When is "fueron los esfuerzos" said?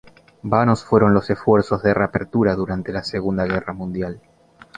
0.83-1.83